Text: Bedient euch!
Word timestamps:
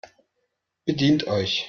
Bedient 0.87 1.27
euch! 1.27 1.59